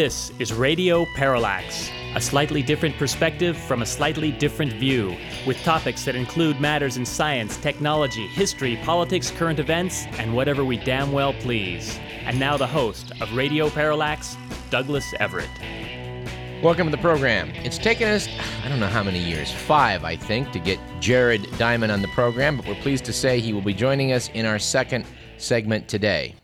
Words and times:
This 0.00 0.32
is 0.38 0.54
Radio 0.54 1.04
Parallax, 1.14 1.90
a 2.14 2.22
slightly 2.22 2.62
different 2.62 2.96
perspective 2.96 3.54
from 3.54 3.82
a 3.82 3.86
slightly 3.86 4.32
different 4.32 4.72
view, 4.72 5.14
with 5.46 5.62
topics 5.62 6.06
that 6.06 6.16
include 6.16 6.58
matters 6.58 6.96
in 6.96 7.04
science, 7.04 7.58
technology, 7.58 8.26
history, 8.28 8.78
politics, 8.82 9.30
current 9.30 9.58
events, 9.58 10.06
and 10.12 10.34
whatever 10.34 10.64
we 10.64 10.78
damn 10.78 11.12
well 11.12 11.34
please. 11.34 11.98
And 12.24 12.40
now 12.40 12.56
the 12.56 12.66
host 12.66 13.12
of 13.20 13.30
Radio 13.34 13.68
Parallax, 13.68 14.38
Douglas 14.70 15.12
Everett. 15.20 15.50
Welcome 16.62 16.86
to 16.86 16.96
the 16.96 17.02
program. 17.02 17.50
It's 17.56 17.76
taken 17.76 18.08
us, 18.08 18.26
I 18.64 18.70
don't 18.70 18.80
know 18.80 18.86
how 18.86 19.02
many 19.02 19.18
years, 19.18 19.52
five, 19.52 20.02
I 20.02 20.16
think, 20.16 20.50
to 20.52 20.58
get 20.58 20.80
Jared 21.00 21.46
Diamond 21.58 21.92
on 21.92 22.00
the 22.00 22.08
program, 22.08 22.56
but 22.56 22.66
we're 22.66 22.74
pleased 22.76 23.04
to 23.04 23.12
say 23.12 23.38
he 23.38 23.52
will 23.52 23.60
be 23.60 23.74
joining 23.74 24.12
us 24.12 24.30
in 24.30 24.46
our 24.46 24.58
second 24.58 25.04
segment 25.36 25.88
today. 25.88 26.36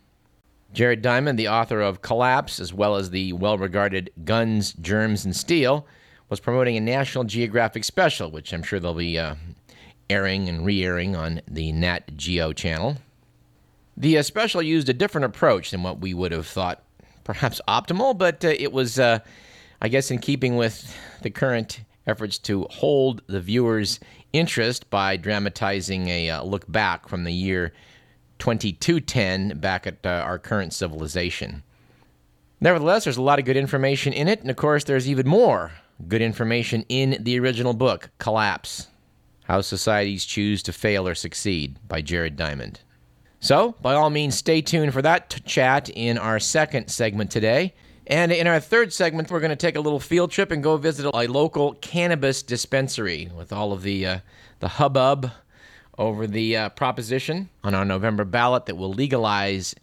Jared 0.76 1.00
Diamond, 1.00 1.38
the 1.38 1.48
author 1.48 1.80
of 1.80 2.02
Collapse, 2.02 2.60
as 2.60 2.70
well 2.70 2.96
as 2.96 3.08
the 3.08 3.32
well 3.32 3.56
regarded 3.56 4.12
Guns, 4.26 4.74
Germs, 4.74 5.24
and 5.24 5.34
Steel, 5.34 5.86
was 6.28 6.38
promoting 6.38 6.76
a 6.76 6.80
National 6.80 7.24
Geographic 7.24 7.82
special, 7.82 8.30
which 8.30 8.52
I'm 8.52 8.62
sure 8.62 8.78
they'll 8.78 8.92
be 8.92 9.18
uh, 9.18 9.36
airing 10.10 10.50
and 10.50 10.66
re 10.66 10.84
airing 10.84 11.16
on 11.16 11.40
the 11.48 11.72
Nat 11.72 12.18
Geo 12.18 12.52
channel. 12.52 12.98
The 13.96 14.18
uh, 14.18 14.22
special 14.22 14.60
used 14.60 14.90
a 14.90 14.92
different 14.92 15.24
approach 15.24 15.70
than 15.70 15.82
what 15.82 16.00
we 16.00 16.12
would 16.12 16.32
have 16.32 16.46
thought 16.46 16.82
perhaps 17.24 17.58
optimal, 17.66 18.18
but 18.18 18.44
uh, 18.44 18.48
it 18.48 18.70
was, 18.70 18.98
uh, 18.98 19.20
I 19.80 19.88
guess, 19.88 20.10
in 20.10 20.18
keeping 20.18 20.56
with 20.56 20.94
the 21.22 21.30
current 21.30 21.80
efforts 22.06 22.36
to 22.40 22.66
hold 22.68 23.22
the 23.28 23.40
viewer's 23.40 23.98
interest 24.34 24.90
by 24.90 25.16
dramatizing 25.16 26.08
a 26.08 26.28
uh, 26.28 26.42
look 26.42 26.70
back 26.70 27.08
from 27.08 27.24
the 27.24 27.32
year 27.32 27.72
2210 28.38 29.58
back 29.58 29.86
at 29.86 30.04
uh, 30.04 30.08
our 30.08 30.38
current 30.38 30.72
civilization. 30.72 31.62
Nevertheless, 32.60 33.04
there's 33.04 33.16
a 33.16 33.22
lot 33.22 33.38
of 33.38 33.44
good 33.44 33.56
information 33.56 34.12
in 34.12 34.28
it, 34.28 34.40
and 34.40 34.50
of 34.50 34.56
course, 34.56 34.84
there's 34.84 35.08
even 35.08 35.28
more 35.28 35.72
good 36.08 36.22
information 36.22 36.84
in 36.88 37.18
the 37.20 37.38
original 37.38 37.74
book, 37.74 38.10
Collapse 38.18 38.88
How 39.44 39.60
Societies 39.60 40.24
Choose 40.24 40.62
to 40.64 40.72
Fail 40.72 41.06
or 41.06 41.14
Succeed 41.14 41.78
by 41.86 42.00
Jared 42.00 42.36
Diamond. 42.36 42.80
So, 43.40 43.74
by 43.82 43.94
all 43.94 44.10
means, 44.10 44.36
stay 44.36 44.62
tuned 44.62 44.92
for 44.92 45.02
that 45.02 45.30
t- 45.30 45.40
chat 45.40 45.88
in 45.90 46.18
our 46.18 46.40
second 46.40 46.88
segment 46.88 47.30
today. 47.30 47.74
And 48.06 48.32
in 48.32 48.46
our 48.46 48.60
third 48.60 48.92
segment, 48.92 49.30
we're 49.30 49.40
going 49.40 49.50
to 49.50 49.56
take 49.56 49.76
a 49.76 49.80
little 49.80 50.00
field 50.00 50.30
trip 50.30 50.50
and 50.50 50.62
go 50.62 50.76
visit 50.76 51.06
a 51.12 51.26
local 51.26 51.74
cannabis 51.74 52.42
dispensary 52.42 53.30
with 53.36 53.52
all 53.52 53.72
of 53.72 53.82
the, 53.82 54.06
uh, 54.06 54.18
the 54.60 54.68
hubbub 54.68 55.30
over 55.98 56.26
the 56.26 56.56
uh, 56.56 56.68
proposition 56.70 57.48
on 57.64 57.74
our 57.74 57.84
November 57.84 58.24
ballot 58.24 58.66
that 58.66 58.76
will 58.76 58.92
legalize 58.92 59.74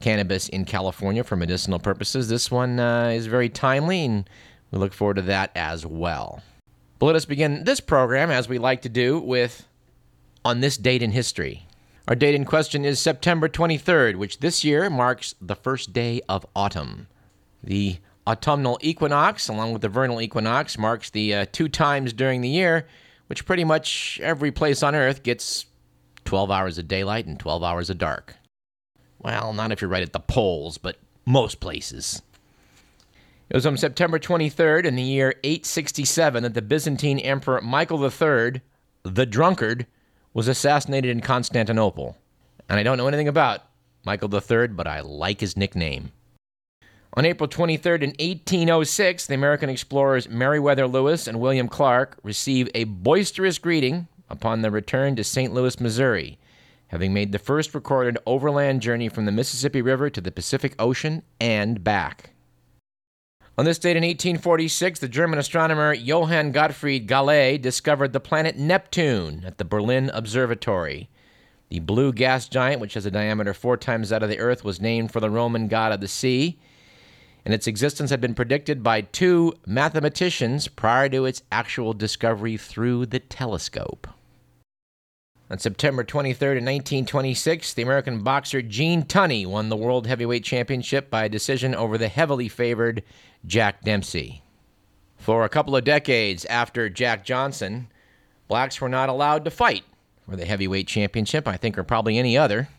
cannabis 0.00 0.48
in 0.48 0.64
California 0.64 1.24
for 1.24 1.36
medicinal 1.36 1.78
purposes. 1.78 2.28
This 2.28 2.50
one 2.50 2.78
uh, 2.78 3.08
is 3.08 3.26
very 3.26 3.48
timely, 3.48 4.04
and 4.04 4.28
we 4.70 4.78
look 4.78 4.92
forward 4.92 5.16
to 5.16 5.22
that 5.22 5.50
as 5.54 5.84
well. 5.86 6.42
But 6.98 7.06
let 7.06 7.16
us 7.16 7.24
begin 7.24 7.64
this 7.64 7.80
program, 7.80 8.30
as 8.30 8.48
we 8.48 8.58
like 8.58 8.82
to 8.82 8.88
do, 8.88 9.18
with 9.18 9.66
On 10.44 10.60
This 10.60 10.76
Date 10.76 11.02
in 11.02 11.12
History. 11.12 11.66
Our 12.08 12.14
date 12.14 12.36
in 12.36 12.44
question 12.44 12.84
is 12.84 13.00
September 13.00 13.48
23rd, 13.48 14.16
which 14.16 14.38
this 14.38 14.62
year 14.64 14.88
marks 14.88 15.34
the 15.40 15.56
first 15.56 15.92
day 15.92 16.20
of 16.28 16.46
autumn. 16.54 17.08
The 17.64 17.98
autumnal 18.26 18.78
equinox, 18.80 19.48
along 19.48 19.72
with 19.72 19.82
the 19.82 19.88
vernal 19.88 20.20
equinox, 20.20 20.78
marks 20.78 21.10
the 21.10 21.34
uh, 21.34 21.46
two 21.50 21.68
times 21.68 22.12
during 22.12 22.42
the 22.42 22.48
year 22.48 22.86
which 23.26 23.44
pretty 23.44 23.64
much 23.64 24.20
every 24.22 24.52
place 24.52 24.82
on 24.82 24.94
Earth 24.94 25.22
gets 25.22 25.66
12 26.24 26.50
hours 26.50 26.78
of 26.78 26.88
daylight 26.88 27.26
and 27.26 27.38
12 27.38 27.62
hours 27.62 27.90
of 27.90 27.98
dark. 27.98 28.34
Well, 29.18 29.52
not 29.52 29.72
if 29.72 29.80
you're 29.80 29.90
right 29.90 30.02
at 30.02 30.12
the 30.12 30.20
poles, 30.20 30.78
but 30.78 30.98
most 31.24 31.60
places. 31.60 32.22
It 33.48 33.54
was 33.54 33.66
on 33.66 33.76
September 33.76 34.18
23rd 34.18 34.84
in 34.84 34.96
the 34.96 35.02
year 35.02 35.34
867 35.44 36.42
that 36.42 36.54
the 36.54 36.62
Byzantine 36.62 37.18
Emperor 37.20 37.60
Michael 37.60 38.02
III, 38.02 38.60
the 39.04 39.26
drunkard, 39.26 39.86
was 40.34 40.48
assassinated 40.48 41.10
in 41.10 41.20
Constantinople. 41.20 42.16
And 42.68 42.78
I 42.78 42.82
don't 42.82 42.98
know 42.98 43.06
anything 43.06 43.28
about 43.28 43.62
Michael 44.04 44.32
III, 44.34 44.68
but 44.68 44.86
I 44.86 45.00
like 45.00 45.40
his 45.40 45.56
nickname. 45.56 46.12
On 47.18 47.24
April 47.24 47.48
23rd 47.48 48.02
in 48.02 48.10
1806, 48.10 49.26
the 49.26 49.34
American 49.34 49.70
explorers 49.70 50.28
Meriwether 50.28 50.86
Lewis 50.86 51.26
and 51.26 51.40
William 51.40 51.66
Clark 51.66 52.18
received 52.22 52.70
a 52.74 52.84
boisterous 52.84 53.56
greeting 53.56 54.06
upon 54.28 54.60
their 54.60 54.70
return 54.70 55.16
to 55.16 55.24
St. 55.24 55.54
Louis, 55.54 55.80
Missouri, 55.80 56.38
having 56.88 57.14
made 57.14 57.32
the 57.32 57.38
first 57.38 57.74
recorded 57.74 58.18
overland 58.26 58.82
journey 58.82 59.08
from 59.08 59.24
the 59.24 59.32
Mississippi 59.32 59.80
River 59.80 60.10
to 60.10 60.20
the 60.20 60.30
Pacific 60.30 60.74
Ocean 60.78 61.22
and 61.40 61.82
back. 61.82 62.34
On 63.56 63.64
this 63.64 63.78
date 63.78 63.96
in 63.96 64.02
1846, 64.02 65.00
the 65.00 65.08
German 65.08 65.38
astronomer 65.38 65.94
Johann 65.94 66.52
Gottfried 66.52 67.06
Galle 67.06 67.56
discovered 67.56 68.12
the 68.12 68.20
planet 68.20 68.58
Neptune 68.58 69.42
at 69.46 69.56
the 69.56 69.64
Berlin 69.64 70.10
Observatory. 70.12 71.08
The 71.70 71.78
blue 71.78 72.12
gas 72.12 72.46
giant, 72.46 72.82
which 72.82 72.92
has 72.92 73.06
a 73.06 73.10
diameter 73.10 73.54
four 73.54 73.78
times 73.78 74.10
that 74.10 74.22
of 74.22 74.28
the 74.28 74.38
Earth, 74.38 74.64
was 74.64 74.82
named 74.82 75.12
for 75.12 75.20
the 75.20 75.30
Roman 75.30 75.66
god 75.66 75.92
of 75.92 76.02
the 76.02 76.08
sea 76.08 76.58
and 77.46 77.54
its 77.54 77.68
existence 77.68 78.10
had 78.10 78.20
been 78.20 78.34
predicted 78.34 78.82
by 78.82 79.00
two 79.00 79.54
mathematicians 79.64 80.66
prior 80.66 81.08
to 81.08 81.26
its 81.26 81.44
actual 81.52 81.92
discovery 81.92 82.56
through 82.56 83.06
the 83.06 83.20
telescope. 83.20 84.08
On 85.48 85.56
September 85.56 86.02
23rd, 86.02 86.58
1926, 86.58 87.72
the 87.74 87.82
American 87.82 88.24
boxer 88.24 88.62
Gene 88.62 89.04
Tunney 89.04 89.46
won 89.46 89.68
the 89.68 89.76
World 89.76 90.08
Heavyweight 90.08 90.42
Championship 90.42 91.08
by 91.08 91.24
a 91.24 91.28
decision 91.28 91.72
over 91.72 91.96
the 91.96 92.08
heavily 92.08 92.48
favored 92.48 93.04
Jack 93.46 93.84
Dempsey. 93.84 94.42
For 95.16 95.44
a 95.44 95.48
couple 95.48 95.76
of 95.76 95.84
decades 95.84 96.46
after 96.46 96.90
Jack 96.90 97.24
Johnson, 97.24 97.86
blacks 98.48 98.80
were 98.80 98.88
not 98.88 99.08
allowed 99.08 99.44
to 99.44 99.52
fight 99.52 99.84
for 100.28 100.34
the 100.34 100.46
heavyweight 100.46 100.88
championship, 100.88 101.46
I 101.46 101.56
think, 101.56 101.78
or 101.78 101.84
probably 101.84 102.18
any 102.18 102.36
other, 102.36 102.70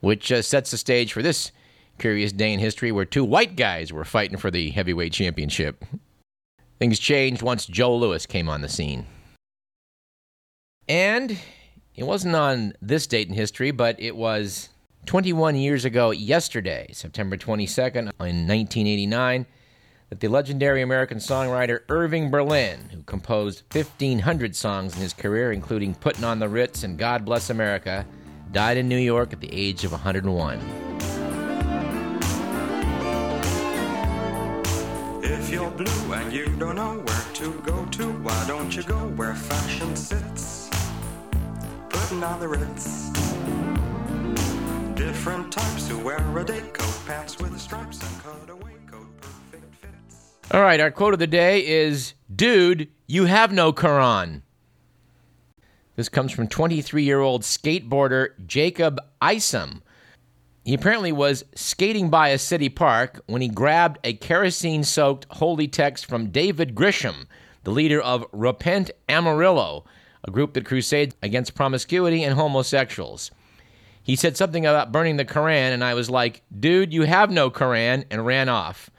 which 0.00 0.30
uh, 0.30 0.42
sets 0.42 0.72
the 0.72 0.76
stage 0.76 1.14
for 1.14 1.22
this 1.22 1.52
Curious 1.98 2.32
day 2.32 2.52
in 2.52 2.60
history 2.60 2.92
where 2.92 3.04
two 3.04 3.24
white 3.24 3.56
guys 3.56 3.92
were 3.92 4.04
fighting 4.04 4.36
for 4.36 4.50
the 4.50 4.70
heavyweight 4.70 5.12
championship. 5.12 5.84
Things 6.78 6.98
changed 6.98 7.42
once 7.42 7.66
Joe 7.66 7.96
Louis 7.96 8.26
came 8.26 8.48
on 8.48 8.60
the 8.60 8.68
scene. 8.68 9.06
And 10.88 11.38
it 11.94 12.04
wasn't 12.04 12.34
on 12.34 12.74
this 12.82 13.06
date 13.06 13.28
in 13.28 13.34
history, 13.34 13.70
but 13.70 13.98
it 14.00 14.16
was 14.16 14.68
21 15.06 15.56
years 15.56 15.84
ago 15.84 16.10
yesterday, 16.10 16.88
September 16.92 17.36
22nd, 17.36 17.96
in 17.96 18.46
1989, 18.46 19.46
that 20.10 20.20
the 20.20 20.28
legendary 20.28 20.82
American 20.82 21.18
songwriter 21.18 21.80
Irving 21.88 22.30
Berlin, 22.30 22.88
who 22.90 23.02
composed 23.02 23.62
1,500 23.72 24.56
songs 24.56 24.94
in 24.94 25.00
his 25.00 25.12
career, 25.12 25.52
including 25.52 25.94
Putting 25.94 26.24
on 26.24 26.38
the 26.38 26.48
Ritz 26.48 26.82
and 26.82 26.98
God 26.98 27.24
Bless 27.24 27.50
America, 27.50 28.04
died 28.52 28.76
in 28.76 28.88
New 28.88 28.98
York 28.98 29.32
at 29.32 29.40
the 29.40 29.52
age 29.52 29.84
of 29.84 29.92
101. 29.92 30.83
You're 35.54 35.70
blue 35.70 36.12
and 36.14 36.32
you 36.32 36.46
don't 36.56 36.74
know 36.74 36.98
where 36.98 37.24
to 37.32 37.52
go 37.60 37.84
to, 37.86 38.10
why 38.24 38.44
don't 38.48 38.74
you 38.74 38.82
go 38.82 38.96
where 39.14 39.36
fashion 39.36 39.94
sits? 39.94 40.68
Putting 41.88 42.24
on 42.24 42.40
the 42.40 42.48
ritz. 42.48 43.10
Different 44.96 45.52
types 45.52 45.88
who 45.88 45.96
wear 46.00 46.18
a 46.36 46.44
day 46.44 46.60
coat, 46.72 47.06
pants 47.06 47.38
with 47.38 47.56
stripes 47.60 48.00
and 48.02 48.22
cutaway 48.24 48.72
coat, 48.90 49.06
perfect 49.20 49.76
fits. 49.76 50.32
All 50.50 50.60
right, 50.60 50.80
our 50.80 50.90
quote 50.90 51.12
of 51.12 51.20
the 51.20 51.28
day 51.28 51.64
is 51.64 52.14
Dude, 52.34 52.88
you 53.06 53.26
have 53.26 53.52
no 53.52 53.72
Quran. 53.72 54.42
This 55.94 56.08
comes 56.08 56.32
from 56.32 56.48
23 56.48 57.04
year 57.04 57.20
old 57.20 57.42
skateboarder 57.42 58.30
Jacob 58.44 58.98
Isom, 59.20 59.84
he 60.64 60.72
apparently 60.72 61.12
was 61.12 61.44
skating 61.54 62.08
by 62.08 62.28
a 62.28 62.38
city 62.38 62.70
park 62.70 63.22
when 63.26 63.42
he 63.42 63.48
grabbed 63.48 63.98
a 64.02 64.14
kerosene 64.14 64.82
soaked 64.82 65.26
holy 65.30 65.68
text 65.68 66.06
from 66.06 66.30
David 66.30 66.74
Grisham, 66.74 67.26
the 67.64 67.70
leader 67.70 68.00
of 68.00 68.24
Repent 68.32 68.90
Amarillo, 69.06 69.84
a 70.26 70.30
group 70.30 70.54
that 70.54 70.64
crusades 70.64 71.14
against 71.22 71.54
promiscuity 71.54 72.24
and 72.24 72.34
homosexuals. 72.34 73.30
He 74.02 74.16
said 74.16 74.38
something 74.38 74.64
about 74.64 74.90
burning 74.90 75.18
the 75.18 75.26
Koran, 75.26 75.74
and 75.74 75.84
I 75.84 75.92
was 75.92 76.08
like, 76.08 76.42
dude, 76.58 76.94
you 76.94 77.02
have 77.02 77.30
no 77.30 77.50
Koran, 77.50 78.06
and 78.10 78.24
ran 78.24 78.48
off. 78.48 78.90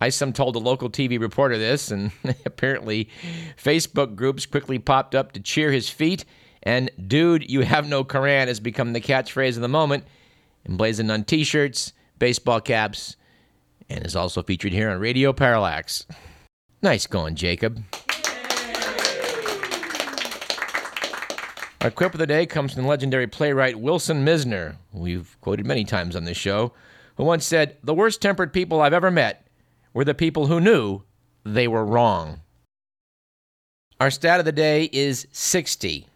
I 0.00 0.06
Isom 0.06 0.32
told 0.32 0.56
a 0.56 0.60
local 0.60 0.90
TV 0.90 1.20
reporter 1.20 1.56
this, 1.56 1.92
and 1.92 2.10
apparently 2.44 3.08
Facebook 3.56 4.16
groups 4.16 4.44
quickly 4.44 4.80
popped 4.80 5.14
up 5.14 5.30
to 5.32 5.40
cheer 5.40 5.70
his 5.70 5.88
feat, 5.88 6.24
and 6.64 6.90
dude, 7.06 7.48
you 7.48 7.60
have 7.60 7.88
no 7.88 8.02
Koran 8.02 8.48
has 8.48 8.58
become 8.58 8.92
the 8.92 9.00
catchphrase 9.00 9.54
of 9.54 9.62
the 9.62 9.68
moment 9.68 10.04
emblazoned 10.66 11.10
on 11.10 11.24
t 11.24 11.44
shirts, 11.44 11.92
baseball 12.18 12.60
caps, 12.60 13.16
and 13.88 14.04
is 14.04 14.16
also 14.16 14.42
featured 14.42 14.72
here 14.72 14.90
on 14.90 15.00
Radio 15.00 15.32
Parallax. 15.32 16.06
Nice 16.82 17.06
going, 17.06 17.34
Jacob. 17.34 17.82
Our 21.82 21.90
quip 21.90 22.14
of 22.14 22.18
the 22.18 22.28
day 22.28 22.46
comes 22.46 22.74
from 22.74 22.84
the 22.84 22.88
legendary 22.88 23.26
playwright 23.26 23.80
Wilson 23.80 24.24
Mizner, 24.24 24.76
who 24.92 25.00
we've 25.00 25.36
quoted 25.40 25.66
many 25.66 25.84
times 25.84 26.14
on 26.14 26.22
this 26.24 26.36
show, 26.36 26.72
who 27.16 27.24
once 27.24 27.44
said, 27.44 27.76
The 27.82 27.94
worst 27.94 28.22
tempered 28.22 28.52
people 28.52 28.80
I've 28.80 28.92
ever 28.92 29.10
met 29.10 29.48
were 29.92 30.04
the 30.04 30.14
people 30.14 30.46
who 30.46 30.60
knew 30.60 31.02
they 31.44 31.66
were 31.66 31.84
wrong. 31.84 32.40
Our 33.98 34.10
stat 34.12 34.38
of 34.38 34.44
the 34.44 34.52
day 34.52 34.90
is 34.92 35.26
60. 35.32 36.06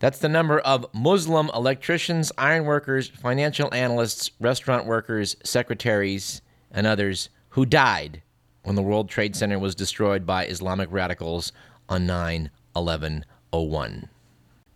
That's 0.00 0.18
the 0.18 0.28
number 0.28 0.60
of 0.60 0.86
Muslim 0.94 1.50
electricians, 1.52 2.30
ironworkers, 2.38 3.08
financial 3.08 3.72
analysts, 3.74 4.30
restaurant 4.38 4.86
workers, 4.86 5.36
secretaries, 5.42 6.40
and 6.70 6.86
others 6.86 7.30
who 7.50 7.66
died 7.66 8.22
when 8.62 8.76
the 8.76 8.82
World 8.82 9.08
Trade 9.08 9.34
Center 9.34 9.58
was 9.58 9.74
destroyed 9.74 10.24
by 10.24 10.46
Islamic 10.46 10.92
radicals 10.92 11.52
on 11.88 12.06
9 12.06 12.50
11 12.76 13.24
01. 13.50 14.08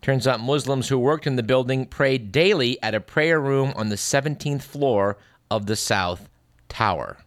Turns 0.01 0.27
out 0.27 0.41
Muslims 0.41 0.89
who 0.89 0.99
worked 0.99 1.29
in 1.29 1.37
the 1.37 1.43
building 1.45 1.87
prayed 1.87 2.33
daily 2.33 2.83
at 2.83 2.95
a 2.95 3.01
prayer 3.01 3.41
room 3.41 3.73
on 3.77 3.91
the 3.91 3.97
17th 3.97 4.63
floor 4.63 5.17
of 5.49 5.67
the 5.67 5.77
South 5.77 6.29
Tower. 6.69 7.19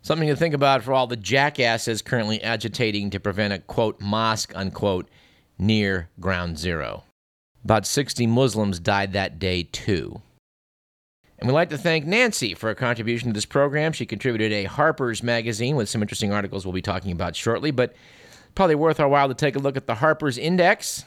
Something 0.00 0.28
to 0.28 0.36
think 0.36 0.54
about 0.54 0.82
for 0.82 0.94
all 0.94 1.06
the 1.06 1.16
jackasses 1.16 2.00
currently 2.00 2.42
agitating 2.42 3.10
to 3.10 3.20
prevent 3.20 3.52
a 3.52 3.58
quote 3.58 4.00
mosque 4.00 4.52
unquote 4.54 5.10
near 5.58 6.08
ground 6.20 6.58
zero. 6.58 7.04
About 7.64 7.86
60 7.86 8.26
Muslims 8.26 8.80
died 8.80 9.12
that 9.12 9.38
day 9.38 9.64
too. 9.64 10.22
And 11.38 11.46
we'd 11.46 11.54
like 11.54 11.70
to 11.70 11.78
thank 11.78 12.04
Nancy 12.04 12.54
for 12.54 12.68
her 12.68 12.74
contribution 12.74 13.28
to 13.28 13.32
this 13.32 13.44
program. 13.44 13.92
She 13.92 14.06
contributed 14.06 14.52
a 14.52 14.64
Harper's 14.64 15.22
magazine 15.22 15.76
with 15.76 15.88
some 15.88 16.02
interesting 16.02 16.32
articles 16.32 16.64
we'll 16.64 16.72
be 16.72 16.82
talking 16.82 17.12
about 17.12 17.36
shortly, 17.36 17.70
but 17.70 17.94
probably 18.54 18.74
worth 18.74 18.98
our 18.98 19.08
while 19.08 19.28
to 19.28 19.34
take 19.34 19.54
a 19.54 19.60
look 19.60 19.76
at 19.76 19.86
the 19.86 19.94
Harper's 19.94 20.36
Index, 20.36 21.04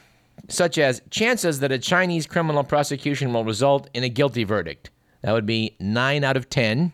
such 0.48 0.78
as 0.78 1.02
chances 1.10 1.60
that 1.60 1.72
a 1.72 1.78
Chinese 1.78 2.26
criminal 2.26 2.64
prosecution 2.64 3.32
will 3.32 3.44
result 3.44 3.90
in 3.92 4.04
a 4.04 4.08
guilty 4.08 4.44
verdict. 4.44 4.90
That 5.20 5.32
would 5.32 5.46
be 5.46 5.76
9 5.78 6.24
out 6.24 6.36
of 6.36 6.48
10. 6.48 6.92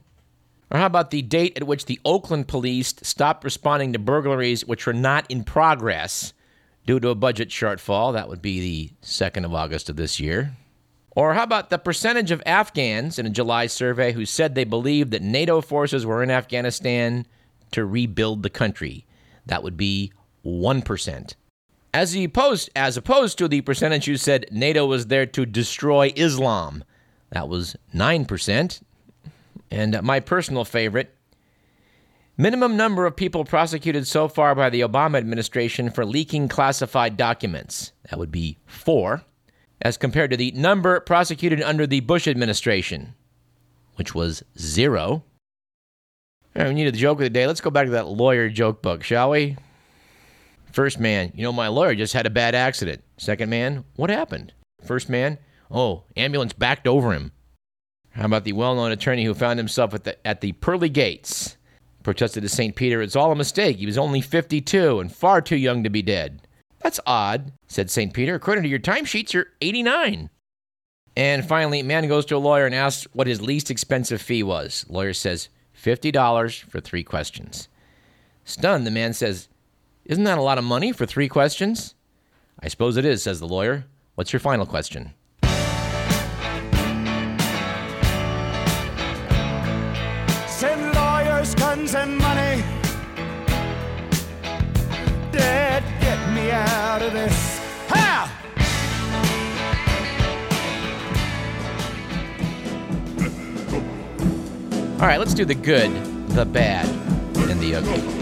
Or 0.71 0.79
how 0.79 0.87
about 0.87 1.11
the 1.11 1.23
date 1.23 1.57
at 1.57 1.67
which 1.67 1.87
the 1.87 2.01
Oakland 2.05 2.49
police 2.49 2.95
stopped 3.03 3.45
responding 3.45 3.93
to 3.93 3.99
burglaries 3.99 4.67
which 4.67 4.85
were 4.85 4.93
not 4.93 5.25
in 5.31 5.45
progress 5.45 6.35
due 6.89 6.99
to 6.99 7.11
a 7.11 7.15
budget 7.15 7.51
shortfall? 7.51 8.15
That 8.15 8.31
would 8.31 8.41
be 8.41 8.61
the 8.61 8.91
2nd 9.03 9.45
of 9.45 9.53
August 9.53 9.91
of 9.91 9.97
this 9.97 10.19
year. 10.19 10.57
Or 11.11 11.35
how 11.35 11.43
about 11.43 11.69
the 11.69 11.77
percentage 11.77 12.31
of 12.31 12.43
Afghans 12.47 13.19
in 13.19 13.27
a 13.27 13.31
July 13.31 13.67
survey 13.67 14.13
who 14.13 14.25
said 14.25 14.55
they 14.55 14.65
believed 14.65 15.11
that 15.11 15.21
NATO 15.21 15.61
forces 15.61 16.07
were 16.07 16.23
in 16.23 16.31
Afghanistan 16.31 17.27
to 17.73 17.85
rebuild 17.85 18.43
the 18.43 18.49
country? 18.49 19.05
That 19.45 19.63
would 19.63 19.77
be 19.77 20.15
1%. 20.47 21.35
As 21.93 22.17
opposed, 22.17 22.71
as 22.75 22.97
opposed 22.97 23.37
to 23.37 23.49
the 23.49 23.61
percentage 23.61 24.07
who 24.07 24.17
said 24.17 24.47
NATO 24.51 24.87
was 24.87 25.09
there 25.09 25.27
to 25.27 25.45
destroy 25.45 26.11
Islam. 26.17 26.85
That 27.33 27.51
was 27.51 27.77
9%. 27.95 28.81
And 29.71 30.03
my 30.03 30.21
personal 30.21 30.65
favorite 30.65 31.15
minimum 32.39 32.77
number 32.77 33.05
of 33.05 33.17
people 33.17 33.45
prosecuted 33.45 34.07
so 34.07 34.29
far 34.29 34.55
by 34.55 34.71
the 34.71 34.81
Obama 34.81 35.19
administration 35.19 35.91
for 35.91 36.07
leaking 36.07 36.49
classified 36.49 37.17
documents. 37.17 37.93
That 38.09 38.19
would 38.19 38.31
be 38.31 38.57
four, 38.65 39.25
as 39.83 39.99
compared 39.99 40.31
to 40.31 40.37
the 40.37 40.53
number 40.53 41.01
prosecuted 41.01 41.61
under 41.61 41.87
the 41.87 42.01
Bush 42.01 42.27
administration, 42.29 43.15
which 43.97 44.15
was 44.15 44.43
zero. 44.57 45.25
All 46.57 46.63
right, 46.65 46.69
we 46.69 46.75
need 46.75 46.87
a 46.87 46.93
joke 46.93 47.19
of 47.19 47.25
the 47.25 47.31
day. 47.31 47.47
Let's 47.47 47.61
go 47.61 47.71
back 47.71 47.87
to 47.87 47.93
that 47.93 48.07
lawyer 48.07 48.49
joke 48.49 48.81
book, 48.81 49.03
shall 49.03 49.31
we? 49.31 49.57
First 50.73 51.01
man, 51.01 51.33
you 51.35 51.43
know, 51.43 51.53
my 51.53 51.69
lawyer 51.69 51.95
just 51.95 52.13
had 52.13 52.27
a 52.27 52.31
bad 52.31 52.55
accident. 52.55 53.03
Second 53.17 53.51
man, 53.51 53.85
what 53.97 54.11
happened? 54.11 54.53
First 54.85 55.09
man, 55.09 55.39
oh, 55.71 56.05
ambulance 56.17 56.53
backed 56.53 56.87
over 56.87 57.13
him. 57.13 57.33
How 58.11 58.27
about 58.27 58.45
the 58.45 58.53
well 58.53 58.75
known 58.75 58.93
attorney 58.93 59.25
who 59.25 59.35
found 59.35 59.59
himself 59.59 59.95
at 59.95 60.05
the, 60.05 60.27
at 60.27 60.41
the 60.41 60.53
pearly 60.53 60.89
gates? 60.89 61.57
Protested 62.09 62.43
to 62.43 62.49
St. 62.49 62.75
Peter, 62.75 63.03
it's 63.03 63.17
all 63.17 63.33
a 63.33 63.37
mistake. 63.37 63.77
He 63.77 63.85
was 63.85 63.99
only 63.99 64.23
52 64.23 64.99
and 64.99 65.15
far 65.15 65.43
too 65.43 65.59
young 65.59 65.85
to 65.85 65.91
be 65.91 66.01
dead. 66.01 66.41
That's 66.79 66.99
odd, 67.05 67.53
said 67.67 67.91
St. 67.91 68.15
Peter. 68.15 68.35
According 68.35 68.65
to 68.65 68.71
your 68.71 68.79
timesheets, 68.79 69.35
you're 69.35 69.49
89. 69.61 70.31
And 71.19 71.47
finally, 71.47 71.83
man 71.83 72.09
goes 72.09 72.25
to 72.25 72.37
a 72.37 72.39
lawyer 72.39 72.65
and 72.65 72.75
asks 72.75 73.07
what 73.13 73.27
his 73.27 73.43
least 73.43 73.71
expensive 73.71 74.23
fee 74.23 74.43
was. 74.43 74.87
Lawyer 74.89 75.13
says, 75.13 75.51
$50 75.79 76.63
for 76.63 76.81
three 76.81 77.05
questions. 77.05 77.69
Stunned, 78.43 78.87
the 78.87 78.91
man 78.91 79.13
says, 79.13 79.51
Isn't 80.07 80.25
that 80.25 80.39
a 80.39 80.43
lot 80.43 80.57
of 80.57 80.65
money 80.65 80.93
for 80.93 81.05
three 81.05 81.29
questions? 81.29 81.95
I 82.59 82.69
suppose 82.69 82.97
it 82.97 83.05
is, 83.05 83.23
says 83.23 83.39
the 83.39 83.47
lawyer. 83.47 83.85
What's 84.15 84.33
your 84.33 84.41
final 84.41 84.65
question? 84.65 85.13
And 91.95 92.19
money. 92.19 92.63
Get 95.33 95.85
me 96.35 96.51
out 96.51 97.03
of 97.03 97.13
this. 97.13 97.59
All 105.01 105.07
right, 105.07 105.21
let's 105.21 105.33
do 105.33 105.45
the 105.45 105.55
good, 105.55 105.93
the 106.31 106.45
bad, 106.45 106.85
and 107.49 107.61
the 107.61 107.77
ugly. 107.77 108.18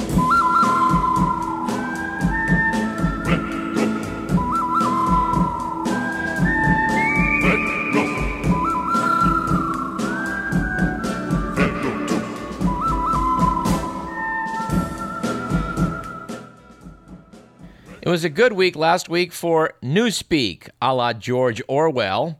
It 18.06 18.10
was 18.10 18.22
a 18.22 18.28
good 18.28 18.52
week 18.52 18.76
last 18.76 19.08
week 19.08 19.32
for 19.32 19.74
Newspeak, 19.82 20.68
a 20.80 20.94
la 20.94 21.12
George 21.12 21.60
Orwell. 21.66 22.38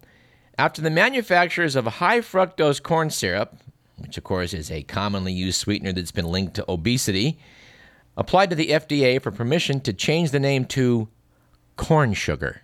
After 0.57 0.81
the 0.81 0.91
manufacturers 0.91 1.75
of 1.75 1.87
high 1.87 2.21
fructose 2.21 2.81
corn 2.81 3.11
syrup, 3.11 3.57
which 3.97 4.17
of 4.17 4.23
course 4.23 4.55
is 4.55 4.71
a 4.71 4.85
commonly 4.85 5.33
used 5.33 5.59
sweetener 5.59 5.93
that's 5.93 6.13
been 6.13 6.29
linked 6.29 6.55
to 6.55 6.71
obesity, 6.71 7.41
applied 8.17 8.51
to 8.51 8.55
the 8.55 8.69
FDA 8.69 9.21
for 9.21 9.33
permission 9.33 9.81
to 9.81 9.93
change 9.93 10.31
the 10.31 10.39
name 10.39 10.67
to 10.67 11.09
corn 11.75 12.15
sugar. 12.15 12.63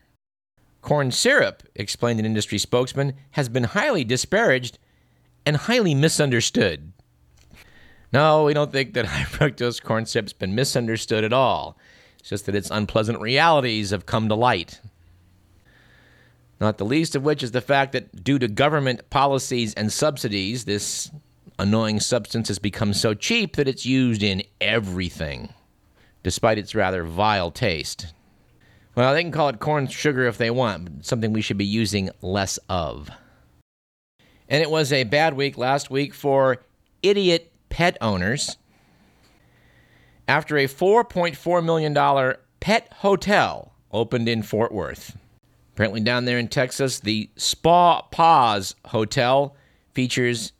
Corn 0.81 1.11
syrup, 1.11 1.65
explained 1.75 2.21
an 2.21 2.27
industry 2.27 2.59
spokesman, 2.59 3.15
has 3.33 3.49
been 3.49 3.65
highly 3.65 4.05
disparaged 4.05 4.79
and 5.45 5.57
highly 5.57 5.97
misunderstood. 5.97 6.93
No, 8.13 8.45
we 8.45 8.55
don't 8.55 8.71
think 8.71 8.95
that 8.95 9.07
high 9.07 9.25
fructose 9.25 9.83
corn 9.83 10.07
syrup's 10.07 10.33
been 10.33 10.55
misunderstood 10.55 11.25
at 11.25 11.33
all. 11.33 11.77
It's 12.23 12.29
just 12.29 12.47
that 12.47 12.55
its 12.55 12.71
unpleasant 12.71 13.21
realities 13.21 13.91
have 13.91 14.07
come 14.07 14.29
to 14.29 14.37
light. 14.37 14.81
Not 16.61 16.79
the 16.79 16.85
least 16.85 17.17
of 17.17 17.25
which 17.25 17.43
is 17.43 17.51
the 17.51 17.61
fact 17.61 17.91
that 17.93 18.23
due 18.23 18.39
to 18.39 18.47
government 18.47 19.11
policies 19.11 19.75
and 19.75 19.93
subsidies, 19.93 20.65
this 20.65 21.11
annoying 21.59 21.99
substance 21.99 22.47
has 22.47 22.61
become 22.61 22.95
so 22.95 23.13
cheap 23.13 23.57
that 23.57 23.67
it's 23.67 23.85
used 23.85 24.23
in 24.23 24.45
everything, 24.61 25.53
despite 26.23 26.59
its 26.59 26.77
rather 26.77 27.03
vile 27.03 27.51
taste. 27.51 28.15
Well, 28.95 29.13
they 29.13 29.23
can 29.25 29.33
call 29.33 29.49
it 29.49 29.59
corn 29.59 29.89
sugar 29.89 30.29
if 30.29 30.39
they 30.39 30.53
want, 30.53 30.85
but 30.85 31.05
something 31.05 31.33
we 31.33 31.43
should 31.43 31.59
be 31.59 31.65
using 31.65 32.09
less 32.21 32.57
of. 32.69 33.11
And 34.49 34.63
it 34.63 34.71
was 34.71 34.93
a 34.93 35.03
bad 35.03 35.35
week 35.35 35.59
last 35.59 35.91
week 35.91 36.15
for 36.15 36.59
idiot 37.03 37.51
pet 37.69 37.99
owners 38.01 38.59
after 40.29 40.57
a 40.57 40.67
$4.4 40.67 41.65
million 41.65 42.37
pet 42.61 42.93
hotel 42.99 43.75
opened 43.91 44.29
in 44.29 44.43
Fort 44.43 44.73
Worth. 44.73 45.17
Apparently, 45.75 46.01
down 46.01 46.27
there 46.27 46.39
in 46.39 46.49
Texas, 46.49 47.01
the 47.01 47.31
Spa 47.37 48.03
Paws 48.03 48.75
Hotel 48.87 49.57
features, 49.95 50.53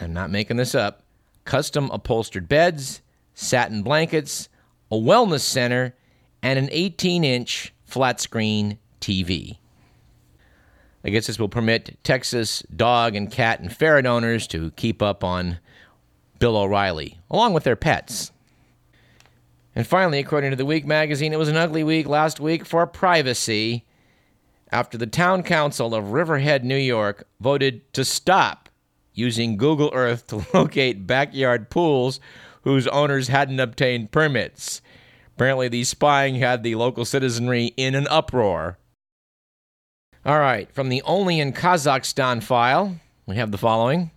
I'm 0.00 0.12
not 0.12 0.30
making 0.30 0.56
this 0.56 0.74
up, 0.74 1.02
custom 1.44 1.90
upholstered 1.92 2.48
beds, 2.48 3.02
satin 3.34 3.82
blankets, 3.82 4.48
a 4.90 4.96
wellness 4.96 5.40
center, 5.40 5.94
and 6.42 6.58
an 6.58 6.68
18 6.70 7.24
inch 7.24 7.72
flat 7.84 8.20
screen 8.20 8.78
TV. 9.00 9.58
I 11.04 11.08
guess 11.10 11.26
this 11.26 11.38
will 11.38 11.48
permit 11.48 11.98
Texas 12.04 12.62
dog 12.74 13.16
and 13.16 13.30
cat 13.30 13.60
and 13.60 13.74
ferret 13.74 14.06
owners 14.06 14.46
to 14.48 14.70
keep 14.72 15.02
up 15.02 15.24
on 15.24 15.58
Bill 16.38 16.56
O'Reilly, 16.56 17.18
along 17.30 17.54
with 17.54 17.64
their 17.64 17.76
pets. 17.76 18.32
And 19.74 19.86
finally, 19.86 20.18
according 20.18 20.50
to 20.50 20.56
the 20.56 20.66
Week 20.66 20.84
magazine, 20.84 21.32
it 21.32 21.38
was 21.38 21.48
an 21.48 21.56
ugly 21.56 21.84
week 21.84 22.08
last 22.08 22.40
week 22.40 22.64
for 22.64 22.86
privacy 22.86 23.84
after 24.72 24.98
the 24.98 25.06
town 25.06 25.42
council 25.42 25.94
of 25.94 26.12
Riverhead, 26.12 26.64
New 26.64 26.76
York, 26.76 27.26
voted 27.40 27.92
to 27.92 28.04
stop 28.04 28.68
using 29.12 29.56
Google 29.56 29.90
Earth 29.92 30.26
to 30.28 30.46
locate 30.54 31.06
backyard 31.06 31.70
pools 31.70 32.20
whose 32.62 32.86
owners 32.88 33.28
hadn't 33.28 33.60
obtained 33.60 34.10
permits. 34.10 34.82
Apparently, 35.34 35.68
the 35.68 35.84
spying 35.84 36.36
had 36.36 36.62
the 36.62 36.74
local 36.74 37.04
citizenry 37.04 37.66
in 37.76 37.94
an 37.94 38.06
uproar. 38.08 38.78
All 40.24 40.38
right, 40.38 40.70
from 40.72 40.90
the 40.90 41.02
Only 41.02 41.40
in 41.40 41.52
Kazakhstan 41.52 42.42
file, 42.42 42.96
we 43.24 43.36
have 43.36 43.50
the 43.50 43.58
following 43.58 44.10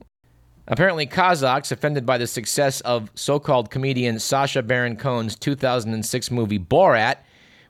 Apparently, 0.68 1.06
Kazakhs, 1.06 1.72
offended 1.72 2.06
by 2.06 2.18
the 2.18 2.28
success 2.28 2.80
of 2.82 3.12
so 3.16 3.40
called 3.40 3.70
comedian 3.70 4.18
Sacha 4.20 4.62
Baron 4.64 4.96
Cohen's 4.96 5.36
2006 5.36 6.32
movie 6.32 6.60
Borat, 6.60 7.18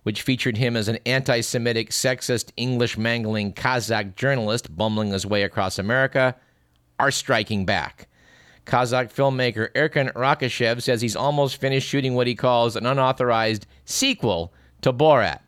which 0.03 0.21
featured 0.21 0.57
him 0.57 0.77
as 0.77 0.87
an 0.87 0.99
anti 1.05 1.41
Semitic, 1.41 1.89
sexist, 1.89 2.51
English 2.55 2.97
mangling 2.97 3.53
Kazakh 3.53 4.15
journalist 4.15 4.75
bumbling 4.75 5.11
his 5.11 5.25
way 5.25 5.43
across 5.43 5.79
America, 5.79 6.35
are 6.99 7.09
striking 7.09 7.65
back. 7.65 8.07
Kazakh 8.65 9.11
filmmaker 9.11 9.71
Erkin 9.73 10.13
Rakishev 10.13 10.81
says 10.81 11.01
he's 11.01 11.15
almost 11.15 11.57
finished 11.57 11.87
shooting 11.87 12.13
what 12.13 12.27
he 12.27 12.35
calls 12.35 12.75
an 12.75 12.85
unauthorized 12.85 13.65
sequel 13.85 14.53
to 14.81 14.93
Borat. 14.93 15.39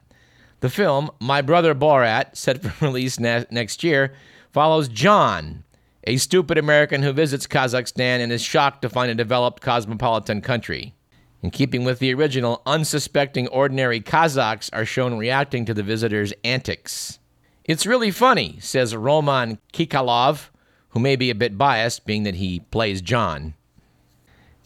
The 0.61 0.69
film, 0.69 1.11
My 1.19 1.41
Brother 1.41 1.75
Borat, 1.75 2.35
set 2.35 2.63
for 2.63 2.73
release 2.85 3.19
ne- 3.19 3.45
next 3.51 3.83
year, 3.83 4.13
follows 4.51 4.87
John, 4.87 5.63
a 6.05 6.17
stupid 6.17 6.57
American 6.57 7.01
who 7.01 7.11
visits 7.11 7.47
Kazakhstan 7.47 8.19
and 8.19 8.31
is 8.31 8.41
shocked 8.41 8.81
to 8.83 8.89
find 8.89 9.09
a 9.09 9.15
developed 9.15 9.61
cosmopolitan 9.61 10.41
country. 10.41 10.93
In 11.41 11.51
keeping 11.51 11.83
with 11.83 11.99
the 11.99 12.13
original, 12.13 12.61
unsuspecting 12.65 13.47
ordinary 13.49 14.01
Kazakhs 14.01 14.69
are 14.73 14.85
shown 14.85 15.17
reacting 15.17 15.65
to 15.65 15.73
the 15.73 15.83
visitor's 15.83 16.33
antics. 16.43 17.19
It's 17.63 17.85
really 17.85 18.11
funny, 18.11 18.57
says 18.59 18.95
Roman 18.95 19.59
Kikalov, 19.73 20.49
who 20.89 20.99
may 20.99 21.15
be 21.15 21.29
a 21.29 21.35
bit 21.35 21.57
biased, 21.57 22.05
being 22.05 22.23
that 22.23 22.35
he 22.35 22.61
plays 22.71 23.01
John. 23.01 23.55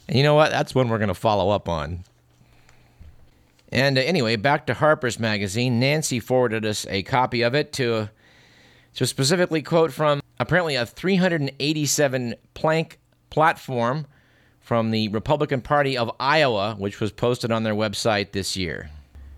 And 0.08 0.18
you 0.18 0.24
know 0.24 0.36
what? 0.36 0.52
That's 0.52 0.76
one 0.76 0.90
we're 0.90 0.98
going 0.98 1.08
to 1.08 1.14
follow 1.14 1.50
up 1.50 1.70
on. 1.70 2.04
And 3.72 3.98
uh, 3.98 4.02
anyway, 4.02 4.36
back 4.36 4.66
to 4.68 4.74
Harper's 4.74 5.20
Magazine. 5.20 5.80
Nancy 5.80 6.20
forwarded 6.20 6.66
us 6.66 6.86
a 6.90 7.04
copy 7.04 7.42
of 7.42 7.54
it 7.56 7.72
to, 7.74 8.10
to 8.96 9.06
specifically 9.06 9.62
quote 9.62 9.94
from 9.94 10.22
apparently 10.40 10.76
a 10.76 10.86
387 10.86 12.36
plank 12.54 13.00
platform 13.30 14.08
from 14.60 14.92
the 14.92 15.08
Republican 15.10 15.62
Party 15.62 15.98
of 15.98 16.12
Iowa, 16.20 16.76
which 16.78 17.00
was 17.00 17.12
posted 17.12 17.52
on 17.52 17.64
their 17.64 17.74
website 17.74 18.32
this 18.32 18.56
year. 18.56 18.90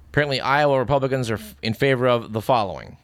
Apparently, 0.09 0.41
Iowa 0.41 0.77
Republicans 0.77 1.31
are 1.31 1.39
in 1.61 1.73
favor 1.73 2.07
of 2.07 2.33
the 2.33 2.41
following 2.41 2.97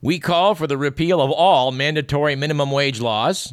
We 0.00 0.18
call 0.18 0.54
for 0.54 0.66
the 0.66 0.78
repeal 0.78 1.20
of 1.20 1.30
all 1.30 1.72
mandatory 1.72 2.36
minimum 2.36 2.70
wage 2.70 3.00
laws. 3.00 3.52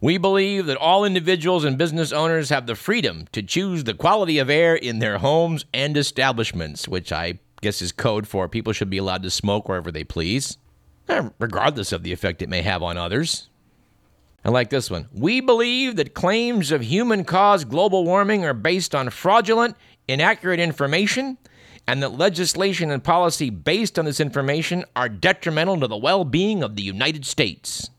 We 0.00 0.18
believe 0.18 0.66
that 0.66 0.76
all 0.76 1.04
individuals 1.04 1.64
and 1.64 1.78
business 1.78 2.12
owners 2.12 2.50
have 2.50 2.66
the 2.66 2.74
freedom 2.74 3.26
to 3.32 3.42
choose 3.42 3.84
the 3.84 3.94
quality 3.94 4.38
of 4.38 4.50
air 4.50 4.74
in 4.74 4.98
their 4.98 5.18
homes 5.18 5.64
and 5.72 5.96
establishments, 5.96 6.86
which 6.86 7.10
I 7.10 7.38
guess 7.62 7.80
is 7.80 7.90
code 7.90 8.28
for 8.28 8.48
people 8.48 8.72
should 8.72 8.90
be 8.90 8.98
allowed 8.98 9.22
to 9.22 9.30
smoke 9.30 9.68
wherever 9.68 9.90
they 9.90 10.04
please. 10.04 10.58
Eh, 11.08 11.28
regardless 11.38 11.92
of 11.92 12.02
the 12.02 12.12
effect 12.12 12.42
it 12.42 12.48
may 12.48 12.62
have 12.62 12.82
on 12.82 12.96
others. 12.96 13.48
I 14.44 14.50
like 14.50 14.70
this 14.70 14.90
one. 14.90 15.08
We 15.12 15.40
believe 15.40 15.96
that 15.96 16.14
claims 16.14 16.70
of 16.70 16.82
human 16.82 17.24
caused 17.24 17.70
global 17.70 18.04
warming 18.04 18.44
are 18.44 18.54
based 18.54 18.94
on 18.94 19.08
fraudulent, 19.10 19.76
inaccurate 20.06 20.60
information, 20.60 21.38
and 21.86 22.02
that 22.02 22.18
legislation 22.18 22.90
and 22.90 23.02
policy 23.02 23.50
based 23.50 23.98
on 23.98 24.04
this 24.04 24.20
information 24.20 24.84
are 24.94 25.08
detrimental 25.08 25.80
to 25.80 25.86
the 25.86 25.96
well 25.96 26.24
being 26.24 26.62
of 26.62 26.76
the 26.76 26.82
United 26.82 27.24
States. 27.24 27.90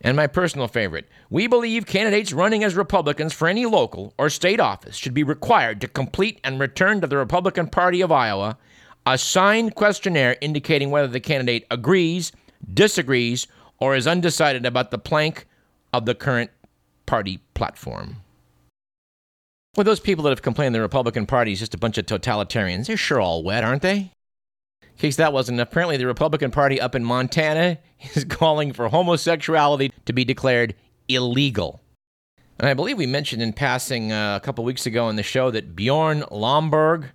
And 0.00 0.16
my 0.16 0.26
personal 0.26 0.68
favorite 0.68 1.08
we 1.28 1.46
believe 1.46 1.86
candidates 1.86 2.32
running 2.32 2.64
as 2.64 2.74
Republicans 2.74 3.32
for 3.32 3.48
any 3.48 3.66
local 3.66 4.14
or 4.18 4.30
state 4.30 4.60
office 4.60 4.96
should 4.96 5.14
be 5.14 5.24
required 5.24 5.80
to 5.80 5.88
complete 5.88 6.40
and 6.44 6.60
return 6.60 7.00
to 7.00 7.06
the 7.06 7.16
Republican 7.16 7.66
Party 7.66 8.00
of 8.00 8.12
Iowa 8.12 8.56
a 9.12 9.16
signed 9.16 9.74
questionnaire 9.74 10.36
indicating 10.40 10.90
whether 10.90 11.08
the 11.08 11.20
candidate 11.20 11.66
agrees, 11.70 12.30
disagrees, 12.74 13.46
or 13.78 13.96
is 13.96 14.06
undecided 14.06 14.66
about 14.66 14.90
the 14.90 14.98
plank 14.98 15.46
of 15.94 16.04
the 16.04 16.14
current 16.14 16.50
party 17.06 17.40
platform. 17.54 18.16
Well, 19.76 19.84
those 19.84 20.00
people 20.00 20.24
that 20.24 20.30
have 20.30 20.42
complained 20.42 20.74
the 20.74 20.80
Republican 20.80 21.24
Party 21.24 21.52
is 21.52 21.60
just 21.60 21.74
a 21.74 21.78
bunch 21.78 21.96
of 21.96 22.06
totalitarians, 22.06 22.86
they're 22.86 22.96
sure 22.96 23.20
all 23.20 23.42
wet, 23.42 23.64
aren't 23.64 23.82
they? 23.82 24.12
In 24.82 24.98
case 24.98 25.16
that 25.16 25.32
wasn't 25.32 25.60
apparently 25.60 25.96
the 25.96 26.06
Republican 26.06 26.50
Party 26.50 26.80
up 26.80 26.94
in 26.94 27.04
Montana 27.04 27.78
is 28.14 28.24
calling 28.24 28.72
for 28.72 28.88
homosexuality 28.88 29.92
to 30.04 30.12
be 30.12 30.24
declared 30.24 30.74
illegal. 31.08 31.80
And 32.58 32.68
I 32.68 32.74
believe 32.74 32.98
we 32.98 33.06
mentioned 33.06 33.40
in 33.40 33.52
passing 33.52 34.12
uh, 34.12 34.36
a 34.36 34.44
couple 34.44 34.64
weeks 34.64 34.84
ago 34.84 35.06
on 35.06 35.16
the 35.16 35.22
show 35.22 35.50
that 35.52 35.76
Bjorn 35.76 36.22
Lomborg, 36.22 37.10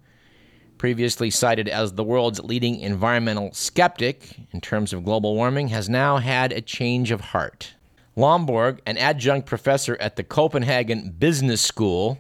previously 0.84 1.30
cited 1.30 1.70
as 1.70 1.94
the 1.94 2.04
world's 2.04 2.42
leading 2.42 2.78
environmental 2.82 3.54
skeptic 3.54 4.36
in 4.52 4.60
terms 4.60 4.92
of 4.92 5.06
global 5.06 5.34
warming, 5.34 5.70
has 5.70 5.88
now 5.88 6.18
had 6.18 6.52
a 6.52 6.60
change 6.60 7.10
of 7.10 7.22
heart. 7.22 7.76
Lomborg, 8.18 8.80
an 8.86 8.98
adjunct 8.98 9.48
professor 9.48 9.96
at 10.02 10.18
the 10.18 10.26
Copenhagen 10.26 11.12
Business 11.18 11.62
School, 11.62 12.20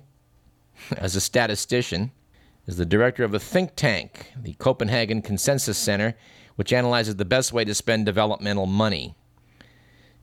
as 0.95 1.13
a 1.13 1.19
statistician, 1.19 2.13
is 2.65 2.77
the 2.77 2.85
director 2.85 3.25
of 3.25 3.33
a 3.33 3.39
think 3.39 3.75
tank, 3.75 4.31
the 4.41 4.53
Copenhagen 4.53 5.21
Consensus 5.21 5.77
Center, 5.77 6.15
which 6.55 6.71
analyzes 6.71 7.17
the 7.17 7.25
best 7.25 7.51
way 7.51 7.65
to 7.65 7.75
spend 7.75 8.05
developmental 8.05 8.65
money. 8.65 9.13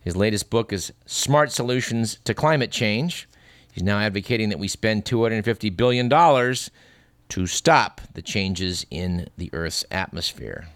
His 0.01 0.17
latest 0.17 0.49
book 0.49 0.73
is 0.73 0.95
Smart 1.05 1.53
Solutions 1.53 2.19
to 2.25 2.33
Climate 2.33 2.71
Change. 2.71 3.29
He's 3.71 3.85
now 3.85 3.99
advocating 3.99 4.49
that 4.49 4.59
we 4.59 4.67
spend 4.67 5.05
$250 5.05 5.77
billion 5.77 6.09
to 7.31 7.47
stop 7.47 8.01
the 8.15 8.23
changes 8.23 8.85
in 8.91 9.29
the 9.37 9.51
Earth's 9.53 9.85
atmosphere. 9.91 10.69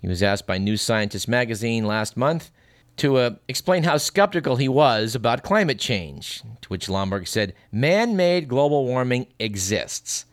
He 0.00 0.08
was 0.08 0.22
asked 0.22 0.46
by 0.46 0.58
New 0.58 0.76
Scientist 0.76 1.26
magazine 1.26 1.84
last 1.84 2.16
month 2.16 2.50
to 2.98 3.16
uh, 3.16 3.30
explain 3.48 3.82
how 3.82 3.96
skeptical 3.96 4.56
he 4.56 4.68
was 4.68 5.14
about 5.14 5.42
climate 5.42 5.78
change, 5.78 6.42
to 6.62 6.68
which 6.68 6.88
Lomborg 6.88 7.26
said, 7.26 7.54
Man 7.72 8.16
made 8.16 8.48
global 8.48 8.86
warming 8.86 9.26
exists. 9.38 10.24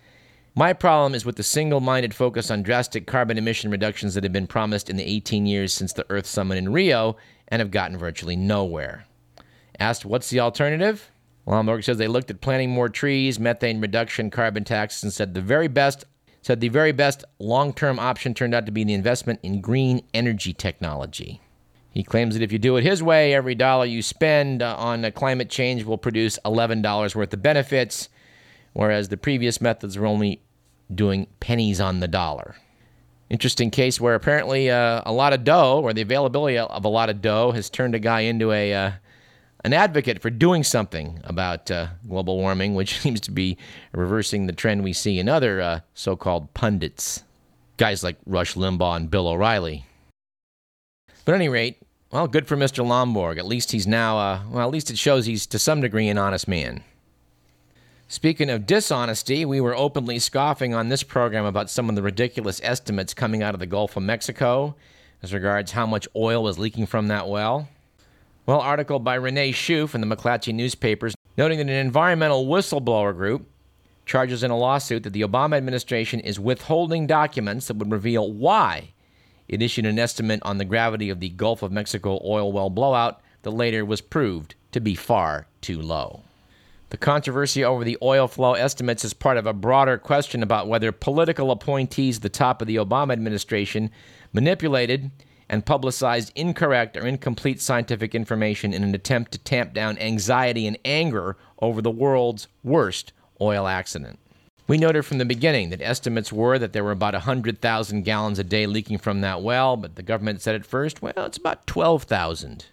My 0.55 0.71
problem 0.73 1.15
is 1.15 1.25
with 1.25 1.35
the 1.35 1.43
single 1.43 1.79
minded 1.79 2.13
focus 2.13 2.51
on 2.51 2.61
drastic 2.61 3.07
carbon 3.07 3.37
emission 3.37 3.71
reductions 3.71 4.13
that 4.13 4.23
have 4.23 4.31
been 4.31 4.47
promised 4.47 4.89
in 4.89 4.97
the 4.97 5.03
18 5.03 5.45
years 5.45 5.73
since 5.73 5.93
the 5.93 6.05
Earth 6.09 6.27
Summit 6.27 6.57
in 6.57 6.71
Rio 6.71 7.17
and 7.47 7.59
have 7.59 7.71
gotten 7.71 7.97
virtually 7.97 8.35
nowhere. 8.35 9.05
Asked 9.79 10.05
what's 10.05 10.29
the 10.29 10.39
alternative? 10.39 11.09
Lomborg 11.45 11.83
says 11.83 11.97
they 11.97 12.07
looked 12.07 12.31
at 12.31 12.41
planting 12.41 12.69
more 12.69 12.89
trees, 12.89 13.39
methane 13.39 13.81
reduction, 13.81 14.29
carbon 14.29 14.63
taxes, 14.63 15.03
and 15.03 15.13
said 15.13 15.33
the 15.33 15.41
very 15.41 15.67
best 15.67 16.05
said 16.41 16.59
the 16.59 16.67
very 16.67 16.91
best 16.91 17.23
long-term 17.39 17.97
option 17.97 18.33
turned 18.33 18.53
out 18.53 18.65
to 18.65 18.71
be 18.71 18.83
the 18.83 18.93
investment 18.93 19.39
in 19.43 19.61
green 19.61 20.01
energy 20.13 20.51
technology. 20.51 21.39
He 21.91 22.03
claims 22.03 22.35
that 22.35 22.43
if 22.43 22.51
you 22.51 22.59
do 22.59 22.75
it 22.75 22.83
his 22.83 23.01
way, 23.01 23.33
every 23.33 23.55
dollar 23.55 23.85
you 23.85 24.01
spend 24.01 24.61
uh, 24.61 24.75
on 24.77 25.09
climate 25.11 25.49
change 25.49 25.85
will 25.85 25.97
produce 25.97 26.37
$11 26.43 27.15
worth 27.15 27.33
of 27.33 27.41
benefits, 27.41 28.09
whereas 28.73 29.07
the 29.07 29.15
previous 29.15 29.61
methods 29.61 29.97
were 29.97 30.05
only 30.05 30.41
doing 30.93 31.27
pennies 31.39 31.79
on 31.79 32.01
the 32.01 32.09
dollar. 32.09 32.55
Interesting 33.29 33.71
case 33.71 34.01
where 34.01 34.15
apparently 34.15 34.69
uh, 34.69 35.01
a 35.05 35.13
lot 35.13 35.31
of 35.31 35.45
dough, 35.45 35.81
or 35.81 35.93
the 35.93 36.01
availability 36.01 36.57
of 36.57 36.83
a 36.83 36.89
lot 36.89 37.09
of 37.09 37.21
dough, 37.21 37.51
has 37.51 37.69
turned 37.69 37.95
a 37.95 37.99
guy 37.99 38.21
into 38.21 38.51
a 38.51 38.73
uh, 38.73 38.91
an 39.63 39.73
advocate 39.73 40.21
for 40.21 40.29
doing 40.29 40.63
something 40.63 41.19
about 41.23 41.71
uh, 41.71 41.87
global 42.07 42.37
warming, 42.37 42.75
which 42.75 42.99
seems 43.01 43.21
to 43.21 43.31
be 43.31 43.57
reversing 43.91 44.47
the 44.47 44.53
trend 44.53 44.83
we 44.83 44.93
see 44.93 45.19
in 45.19 45.29
other 45.29 45.61
uh, 45.61 45.79
so 45.93 46.15
called 46.15 46.53
pundits, 46.53 47.23
guys 47.77 48.03
like 48.03 48.17
Rush 48.25 48.55
Limbaugh 48.55 48.97
and 48.97 49.09
Bill 49.09 49.27
O'Reilly. 49.27 49.85
But 51.25 51.33
at 51.33 51.35
any 51.35 51.49
rate, 51.49 51.77
well, 52.11 52.27
good 52.27 52.47
for 52.47 52.57
Mr. 52.57 52.85
Lomborg. 52.85 53.37
At 53.37 53.47
least 53.47 53.71
he's 53.71 53.87
now, 53.87 54.17
uh, 54.19 54.41
well, 54.49 54.67
at 54.67 54.71
least 54.71 54.91
it 54.91 54.97
shows 54.97 55.25
he's 55.25 55.47
to 55.47 55.57
some 55.57 55.81
degree 55.81 56.09
an 56.09 56.17
honest 56.17 56.47
man. 56.47 56.83
Speaking 58.07 58.49
of 58.49 58.67
dishonesty, 58.67 59.45
we 59.45 59.59
were 59.59 59.75
openly 59.75 60.19
scoffing 60.19 60.75
on 60.75 60.89
this 60.89 61.01
program 61.01 61.45
about 61.45 61.71
some 61.71 61.89
of 61.89 61.95
the 61.95 62.03
ridiculous 62.03 62.61
estimates 62.63 63.15
coming 63.15 63.41
out 63.41 63.55
of 63.55 63.59
the 63.59 63.65
Gulf 63.65 63.97
of 63.97 64.03
Mexico 64.03 64.75
as 65.23 65.33
regards 65.33 65.71
how 65.71 65.87
much 65.87 66.07
oil 66.15 66.43
was 66.43 66.59
leaking 66.59 66.85
from 66.85 67.07
that 67.07 67.27
well. 67.27 67.69
Well, 68.45 68.59
article 68.59 68.99
by 68.99 69.15
Renee 69.15 69.53
Schoof 69.53 69.95
in 69.95 70.01
the 70.01 70.15
McClatchy 70.15 70.53
newspapers 70.53 71.15
noting 71.37 71.59
that 71.59 71.69
an 71.69 71.85
environmental 71.85 72.45
whistleblower 72.45 73.15
group 73.15 73.49
charges 74.05 74.43
in 74.43 74.51
a 74.51 74.57
lawsuit 74.57 75.03
that 75.03 75.13
the 75.13 75.21
Obama 75.21 75.55
administration 75.55 76.19
is 76.19 76.41
withholding 76.41 77.07
documents 77.07 77.67
that 77.67 77.77
would 77.77 77.89
reveal 77.89 78.33
why 78.33 78.91
it 79.47 79.61
issued 79.61 79.85
an 79.85 79.97
estimate 79.97 80.41
on 80.43 80.57
the 80.57 80.65
gravity 80.65 81.09
of 81.09 81.21
the 81.21 81.29
Gulf 81.29 81.63
of 81.63 81.71
Mexico 81.71 82.19
oil 82.21 82.51
well 82.51 82.69
blowout 82.69 83.21
that 83.43 83.51
later 83.51 83.85
was 83.85 84.01
proved 84.01 84.55
to 84.73 84.81
be 84.81 84.93
far 84.93 85.47
too 85.61 85.81
low. 85.81 86.23
The 86.89 86.97
controversy 86.97 87.63
over 87.63 87.85
the 87.85 87.97
oil 88.01 88.27
flow 88.27 88.55
estimates 88.55 89.05
is 89.05 89.13
part 89.13 89.37
of 89.37 89.47
a 89.47 89.53
broader 89.53 89.97
question 89.97 90.43
about 90.43 90.67
whether 90.67 90.91
political 90.91 91.49
appointees 91.49 92.17
at 92.17 92.23
the 92.23 92.29
top 92.29 92.61
of 92.61 92.67
the 92.67 92.75
Obama 92.75 93.13
administration 93.13 93.89
manipulated 94.33 95.11
and 95.53 95.67
publicized 95.67 96.31
incorrect 96.33 96.97
or 96.97 97.05
incomplete 97.05 97.61
scientific 97.61 98.15
information 98.15 98.73
in 98.73 98.81
an 98.81 98.95
attempt 98.95 99.31
to 99.31 99.37
tamp 99.37 99.71
down 99.71 99.95
anxiety 99.99 100.65
and 100.65 100.79
anger 100.83 101.37
over 101.59 101.79
the 101.79 101.91
world's 101.91 102.47
worst 102.63 103.13
oil 103.39 103.67
accident. 103.67 104.17
We 104.67 104.79
noted 104.79 105.03
from 105.03 105.19
the 105.19 105.25
beginning 105.25 105.69
that 105.69 105.79
estimates 105.79 106.33
were 106.33 106.57
that 106.57 106.73
there 106.73 106.83
were 106.83 106.89
about 106.89 107.13
100,000 107.13 108.01
gallons 108.01 108.39
a 108.39 108.43
day 108.43 108.65
leaking 108.65 108.97
from 108.97 109.21
that 109.21 109.43
well, 109.43 109.77
but 109.77 109.95
the 109.95 110.01
government 110.01 110.41
said 110.41 110.55
at 110.55 110.65
first, 110.65 111.03
well, 111.03 111.13
it's 111.17 111.37
about 111.37 111.67
12,000. 111.67 112.65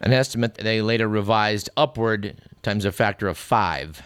an 0.00 0.12
estimate 0.12 0.56
that 0.56 0.64
they 0.64 0.82
later 0.82 1.06
revised 1.06 1.70
upward 1.76 2.34
times 2.64 2.84
a 2.84 2.90
factor 2.90 3.28
of 3.28 3.38
five. 3.38 4.02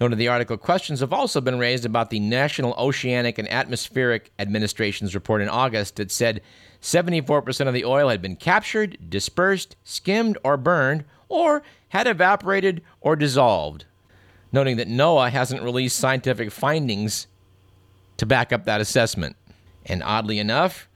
Noted 0.00 0.16
the 0.16 0.28
article, 0.28 0.56
questions 0.56 1.00
have 1.00 1.12
also 1.12 1.40
been 1.40 1.58
raised 1.58 1.84
about 1.84 2.10
the 2.10 2.18
National 2.18 2.74
Oceanic 2.76 3.38
and 3.38 3.50
Atmospheric 3.50 4.32
Administration's 4.38 5.14
report 5.14 5.40
in 5.40 5.48
August 5.48 5.96
that 5.96 6.10
said 6.10 6.40
74% 6.82 7.68
of 7.68 7.74
the 7.74 7.84
oil 7.84 8.08
had 8.08 8.20
been 8.20 8.34
captured, 8.34 8.98
dispersed, 9.08 9.76
skimmed, 9.84 10.36
or 10.42 10.56
burned, 10.56 11.04
or 11.28 11.62
had 11.90 12.08
evaporated 12.08 12.82
or 13.00 13.14
dissolved. 13.14 13.84
Noting 14.50 14.76
that 14.78 14.88
NOAA 14.88 15.30
hasn't 15.30 15.62
released 15.62 15.96
scientific 15.96 16.50
findings 16.50 17.28
to 18.16 18.26
back 18.26 18.52
up 18.52 18.64
that 18.64 18.80
assessment. 18.80 19.36
And 19.86 20.02
oddly 20.02 20.38
enough, 20.38 20.88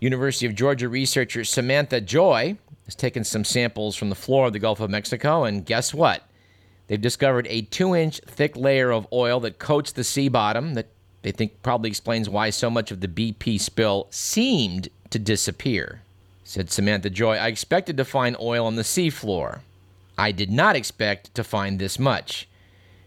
University 0.00 0.46
of 0.46 0.54
Georgia 0.54 0.88
researcher 0.88 1.44
Samantha 1.44 2.00
Joye 2.00 2.56
has 2.84 2.94
taken 2.94 3.24
some 3.24 3.44
samples 3.44 3.96
from 3.96 4.08
the 4.08 4.14
floor 4.14 4.46
of 4.46 4.52
the 4.52 4.58
Gulf 4.58 4.80
of 4.80 4.90
Mexico, 4.90 5.44
and 5.44 5.66
guess 5.66 5.92
what? 5.92 6.27
They've 6.88 7.00
discovered 7.00 7.46
a 7.48 7.62
two 7.62 7.94
inch 7.94 8.20
thick 8.26 8.56
layer 8.56 8.90
of 8.90 9.06
oil 9.12 9.40
that 9.40 9.58
coats 9.58 9.92
the 9.92 10.04
sea 10.04 10.28
bottom 10.28 10.74
that 10.74 10.88
they 11.22 11.32
think 11.32 11.62
probably 11.62 11.90
explains 11.90 12.28
why 12.28 12.50
so 12.50 12.70
much 12.70 12.90
of 12.90 13.00
the 13.00 13.08
BP 13.08 13.60
spill 13.60 14.08
seemed 14.10 14.88
to 15.10 15.18
disappear. 15.18 16.02
Said 16.44 16.70
Samantha 16.70 17.10
Joye, 17.10 17.36
I 17.36 17.48
expected 17.48 17.96
to 17.98 18.04
find 18.04 18.36
oil 18.40 18.64
on 18.66 18.76
the 18.76 18.82
seafloor. 18.82 19.60
I 20.16 20.32
did 20.32 20.50
not 20.50 20.76
expect 20.76 21.34
to 21.34 21.44
find 21.44 21.78
this 21.78 21.98
much. 21.98 22.48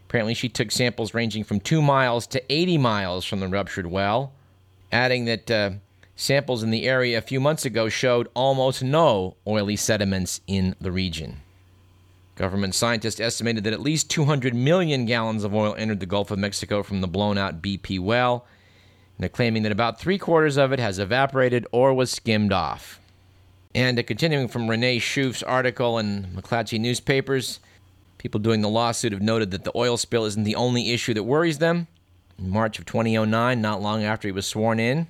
Apparently, 0.08 0.34
she 0.34 0.48
took 0.48 0.70
samples 0.70 1.14
ranging 1.14 1.42
from 1.42 1.58
2 1.58 1.82
miles 1.82 2.26
to 2.28 2.52
80 2.52 2.78
miles 2.78 3.24
from 3.24 3.40
the 3.40 3.48
ruptured 3.48 3.86
well, 3.86 4.32
adding 4.92 5.24
that 5.24 5.50
uh, 5.50 5.70
samples 6.14 6.62
in 6.62 6.70
the 6.70 6.86
area 6.86 7.18
a 7.18 7.22
few 7.22 7.40
months 7.40 7.64
ago 7.64 7.88
showed 7.88 8.28
almost 8.34 8.82
no 8.82 9.36
oily 9.46 9.76
sediments 9.76 10.40
in 10.46 10.76
the 10.80 10.92
region. 10.92 11.41
Government 12.34 12.74
scientists 12.74 13.20
estimated 13.20 13.64
that 13.64 13.74
at 13.74 13.80
least 13.80 14.10
200 14.10 14.54
million 14.54 15.04
gallons 15.04 15.44
of 15.44 15.54
oil 15.54 15.74
entered 15.76 16.00
the 16.00 16.06
Gulf 16.06 16.30
of 16.30 16.38
Mexico 16.38 16.82
from 16.82 17.00
the 17.00 17.06
blown 17.06 17.36
out 17.36 17.60
BP 17.60 18.00
well, 18.00 18.46
and 19.16 19.22
they're 19.22 19.28
claiming 19.28 19.62
that 19.64 19.72
about 19.72 20.00
three 20.00 20.18
quarters 20.18 20.56
of 20.56 20.72
it 20.72 20.78
has 20.78 20.98
evaporated 20.98 21.66
or 21.72 21.92
was 21.92 22.10
skimmed 22.10 22.52
off. 22.52 23.00
And 23.74 24.04
continuing 24.06 24.48
from 24.48 24.68
Renee 24.68 24.98
Schoof's 24.98 25.42
article 25.42 25.98
in 25.98 26.24
McClatchy 26.34 26.80
newspapers, 26.80 27.60
people 28.16 28.40
doing 28.40 28.62
the 28.62 28.68
lawsuit 28.68 29.12
have 29.12 29.22
noted 29.22 29.50
that 29.50 29.64
the 29.64 29.76
oil 29.76 29.96
spill 29.96 30.24
isn't 30.24 30.44
the 30.44 30.56
only 30.56 30.90
issue 30.90 31.14
that 31.14 31.24
worries 31.24 31.58
them. 31.58 31.86
In 32.38 32.50
March 32.50 32.78
of 32.78 32.86
2009, 32.86 33.60
not 33.60 33.82
long 33.82 34.04
after 34.04 34.26
he 34.28 34.32
was 34.32 34.46
sworn 34.46 34.80
in, 34.80 35.06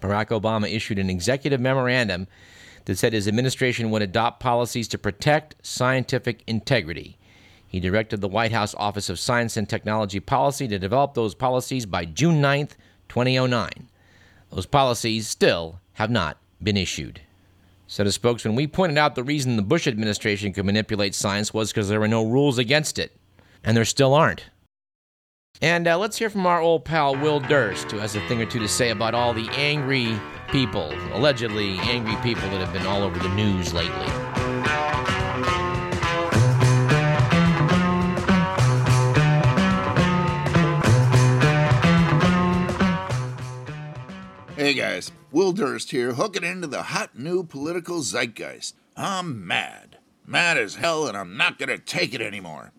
Barack 0.00 0.28
Obama 0.28 0.70
issued 0.70 0.98
an 0.98 1.10
executive 1.10 1.60
memorandum 1.60 2.26
that 2.84 2.98
said 2.98 3.12
his 3.12 3.28
administration 3.28 3.90
would 3.90 4.02
adopt 4.02 4.40
policies 4.40 4.88
to 4.88 4.98
protect 4.98 5.54
scientific 5.62 6.42
integrity. 6.46 7.18
He 7.66 7.80
directed 7.80 8.20
the 8.20 8.28
White 8.28 8.52
House 8.52 8.74
Office 8.74 9.08
of 9.08 9.18
Science 9.18 9.56
and 9.56 9.68
Technology 9.68 10.20
Policy 10.20 10.68
to 10.68 10.78
develop 10.78 11.14
those 11.14 11.34
policies 11.34 11.86
by 11.86 12.04
June 12.04 12.40
9, 12.40 12.68
2009. 13.08 13.88
Those 14.50 14.66
policies 14.66 15.26
still 15.26 15.80
have 15.94 16.10
not 16.10 16.38
been 16.62 16.76
issued. 16.76 17.22
Said 17.86 18.06
a 18.06 18.12
spokesman, 18.12 18.54
we 18.54 18.66
pointed 18.66 18.98
out 18.98 19.14
the 19.14 19.24
reason 19.24 19.56
the 19.56 19.62
Bush 19.62 19.86
administration 19.86 20.52
could 20.52 20.66
manipulate 20.66 21.14
science 21.14 21.54
was 21.54 21.70
because 21.70 21.88
there 21.88 22.00
were 22.00 22.08
no 22.08 22.24
rules 22.24 22.58
against 22.58 22.98
it. 22.98 23.16
And 23.64 23.76
there 23.76 23.84
still 23.84 24.14
aren't. 24.14 24.44
And 25.60 25.86
uh, 25.86 25.98
let's 25.98 26.16
hear 26.16 26.30
from 26.30 26.46
our 26.46 26.60
old 26.60 26.84
pal 26.84 27.14
Will 27.14 27.38
Durst, 27.38 27.90
who 27.90 27.98
has 27.98 28.16
a 28.16 28.26
thing 28.26 28.40
or 28.40 28.46
two 28.46 28.58
to 28.58 28.68
say 28.68 28.90
about 28.90 29.14
all 29.14 29.32
the 29.32 29.48
angry 29.50 30.18
people, 30.50 30.92
allegedly 31.12 31.78
angry 31.80 32.16
people 32.16 32.48
that 32.50 32.58
have 32.60 32.72
been 32.72 32.86
all 32.86 33.02
over 33.02 33.18
the 33.18 33.28
news 33.28 33.72
lately. 33.72 34.08
Hey 44.56 44.74
guys, 44.74 45.12
Will 45.30 45.52
Durst 45.52 45.90
here, 45.90 46.14
hooking 46.14 46.44
into 46.44 46.66
the 46.66 46.82
hot 46.82 47.18
new 47.18 47.44
political 47.44 48.00
zeitgeist. 48.00 48.74
I'm 48.96 49.46
mad. 49.46 49.98
Mad 50.26 50.56
as 50.56 50.76
hell, 50.76 51.06
and 51.06 51.16
I'm 51.16 51.36
not 51.36 51.58
gonna 51.58 51.78
take 51.78 52.14
it 52.14 52.20
anymore. 52.20 52.72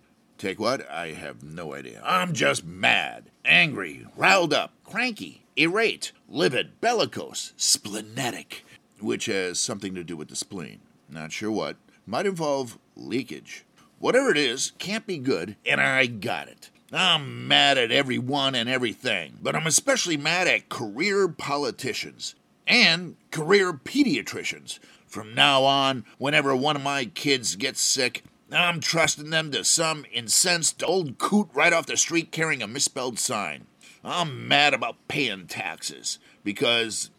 Take 0.44 0.60
what? 0.60 0.86
I 0.92 1.12
have 1.12 1.42
no 1.42 1.74
idea. 1.74 2.02
I'm 2.04 2.34
just 2.34 2.66
mad, 2.66 3.30
angry, 3.46 4.06
riled 4.18 4.54
up, 4.54 4.74
cranky, 4.84 5.46
irate, 5.58 6.12
livid, 6.28 6.82
bellicose, 6.82 7.54
splenetic, 7.56 8.66
which 9.00 9.28
has 9.28 9.58
something 9.58 9.96
to 9.96 10.04
do 10.04 10.18
with 10.18 10.28
the 10.28 10.36
spleen. 10.36 10.82
Not 11.10 11.32
sure 11.32 11.50
what. 11.50 11.78
Might 12.06 12.26
involve 12.26 12.78
leakage. 12.98 13.64
Whatever 14.00 14.32
it 14.32 14.38
is, 14.38 14.74
can't 14.80 15.08
be 15.08 15.18
good, 15.18 15.56
and 15.66 15.80
I 15.80 16.08
got 16.08 16.50
it. 16.50 16.72
I'm 16.92 17.48
mad 17.48 17.78
at 17.78 17.94
everyone 17.94 18.54
and 18.54 18.68
everything, 18.68 19.38
but 19.42 19.56
I'm 19.56 19.66
especially 19.66 20.18
mad 20.18 20.50
at 20.50 20.68
career 20.68 21.30
politicians 21.30 22.36
and 22.68 23.16
career 23.32 23.72
pediatricians. 23.72 24.80
From 25.08 25.34
now 25.36 25.64
on, 25.64 26.04
whenever 26.18 26.54
one 26.54 26.76
of 26.76 26.82
my 26.82 27.06
kids 27.06 27.56
gets 27.56 27.80
sick, 27.80 28.24
I'm 28.58 28.80
trusting 28.80 29.30
them 29.30 29.52
to 29.52 29.64
some 29.64 30.06
incensed 30.12 30.84
old 30.84 31.18
coot 31.18 31.50
right 31.54 31.74
off 31.74 31.86
the 31.86 31.98
street 31.98 32.32
carrying 32.32 32.62
a 32.62 32.68
misspelled 32.68 33.20
sign. 33.20 33.68
I'm 34.04 34.48
mad 34.48 34.74
about 34.74 35.08
paying 35.08 35.48
taxes 35.48 36.20
because 36.44 37.10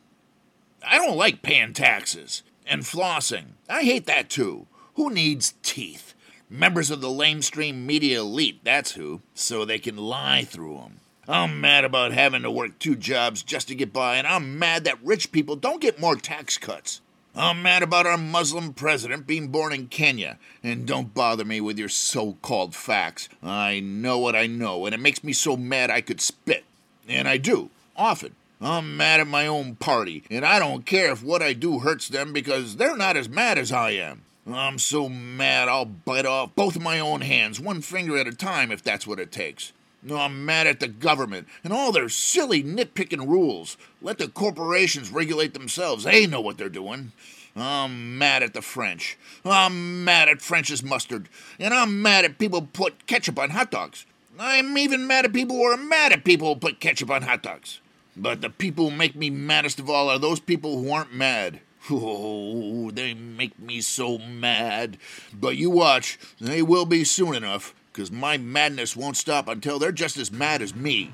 I 0.86 0.98
don't 0.98 1.16
like 1.16 1.42
paying 1.42 1.72
taxes. 1.72 2.42
And 2.66 2.82
flossing. 2.82 3.56
I 3.68 3.82
hate 3.82 4.06
that 4.06 4.30
too. 4.30 4.66
Who 4.94 5.10
needs 5.10 5.54
teeth? 5.62 6.14
Members 6.48 6.90
of 6.90 7.00
the 7.00 7.08
lamestream 7.08 7.84
media 7.84 8.20
elite, 8.20 8.60
that's 8.64 8.92
who, 8.92 9.20
so 9.34 9.64
they 9.64 9.78
can 9.78 9.96
lie 9.96 10.44
through 10.44 10.76
them. 10.76 11.00
I'm 11.28 11.60
mad 11.60 11.84
about 11.84 12.12
having 12.12 12.42
to 12.42 12.50
work 12.50 12.78
two 12.78 12.96
jobs 12.96 13.42
just 13.42 13.68
to 13.68 13.74
get 13.74 13.92
by, 13.92 14.16
and 14.16 14.26
I'm 14.26 14.58
mad 14.58 14.84
that 14.84 15.02
rich 15.02 15.32
people 15.32 15.56
don't 15.56 15.80
get 15.80 16.00
more 16.00 16.16
tax 16.16 16.58
cuts. 16.58 17.00
I'm 17.36 17.62
mad 17.62 17.82
about 17.82 18.06
our 18.06 18.16
Muslim 18.16 18.74
president 18.74 19.26
being 19.26 19.48
born 19.48 19.72
in 19.72 19.88
Kenya. 19.88 20.38
And 20.62 20.86
don't 20.86 21.12
bother 21.12 21.44
me 21.44 21.60
with 21.60 21.78
your 21.78 21.88
so 21.88 22.34
called 22.42 22.74
facts. 22.74 23.28
I 23.42 23.80
know 23.80 24.18
what 24.18 24.36
I 24.36 24.46
know, 24.46 24.86
and 24.86 24.94
it 24.94 25.00
makes 25.00 25.24
me 25.24 25.32
so 25.32 25.56
mad 25.56 25.90
I 25.90 26.00
could 26.00 26.20
spit. 26.20 26.64
And 27.08 27.26
I 27.26 27.38
do, 27.38 27.70
often. 27.96 28.36
I'm 28.60 28.96
mad 28.96 29.20
at 29.20 29.26
my 29.26 29.46
own 29.48 29.74
party, 29.74 30.22
and 30.30 30.44
I 30.44 30.58
don't 30.58 30.86
care 30.86 31.12
if 31.12 31.22
what 31.22 31.42
I 31.42 31.52
do 31.52 31.80
hurts 31.80 32.08
them 32.08 32.32
because 32.32 32.76
they're 32.76 32.96
not 32.96 33.16
as 33.16 33.28
mad 33.28 33.58
as 33.58 33.72
I 33.72 33.90
am. 33.90 34.22
I'm 34.46 34.78
so 34.78 35.08
mad 35.08 35.68
I'll 35.68 35.84
bite 35.84 36.26
off 36.26 36.54
both 36.54 36.76
of 36.76 36.82
my 36.82 37.00
own 37.00 37.22
hands, 37.22 37.60
one 37.60 37.80
finger 37.80 38.16
at 38.16 38.28
a 38.28 38.32
time, 38.32 38.70
if 38.70 38.82
that's 38.82 39.06
what 39.06 39.18
it 39.18 39.32
takes. 39.32 39.72
No, 40.06 40.18
I'm 40.18 40.44
mad 40.44 40.66
at 40.66 40.80
the 40.80 40.88
government 40.88 41.48
and 41.64 41.72
all 41.72 41.90
their 41.90 42.10
silly 42.10 42.62
nitpicking 42.62 43.26
rules. 43.26 43.78
Let 44.02 44.18
the 44.18 44.28
corporations 44.28 45.10
regulate 45.10 45.54
themselves. 45.54 46.04
They 46.04 46.26
know 46.26 46.42
what 46.42 46.58
they're 46.58 46.68
doing. 46.68 47.12
I'm 47.56 48.18
mad 48.18 48.42
at 48.42 48.52
the 48.52 48.60
French. 48.60 49.16
I'm 49.44 50.04
mad 50.04 50.28
at 50.28 50.42
French's 50.42 50.82
mustard. 50.82 51.30
And 51.58 51.72
I'm 51.72 52.02
mad 52.02 52.26
at 52.26 52.38
people 52.38 52.60
who 52.60 52.66
put 52.66 53.06
ketchup 53.06 53.38
on 53.38 53.50
hot 53.50 53.70
dogs. 53.70 54.04
I'm 54.38 54.76
even 54.76 55.06
mad 55.06 55.24
at 55.24 55.32
people 55.32 55.56
who 55.56 55.64
are 55.64 55.76
mad 55.76 56.12
at 56.12 56.24
people 56.24 56.52
who 56.52 56.60
put 56.60 56.80
ketchup 56.80 57.10
on 57.10 57.22
hot 57.22 57.42
dogs. 57.42 57.80
But 58.14 58.42
the 58.42 58.50
people 58.50 58.90
who 58.90 58.96
make 58.96 59.16
me 59.16 59.30
maddest 59.30 59.78
of 59.78 59.88
all 59.88 60.10
are 60.10 60.18
those 60.18 60.40
people 60.40 60.82
who 60.82 60.92
aren't 60.92 61.14
mad. 61.14 61.60
Oh, 61.90 62.90
they 62.90 63.12
make 63.12 63.58
me 63.58 63.82
so 63.82 64.16
mad. 64.16 64.96
But 65.34 65.56
you 65.58 65.68
watch, 65.68 66.18
they 66.40 66.62
will 66.62 66.86
be 66.86 67.04
soon 67.04 67.34
enough 67.34 67.74
because 67.94 68.10
my 68.10 68.36
madness 68.36 68.96
won't 68.96 69.16
stop 69.16 69.46
until 69.46 69.78
they're 69.78 69.92
just 69.92 70.16
as 70.16 70.32
mad 70.32 70.60
as 70.60 70.74
me. 70.74 71.12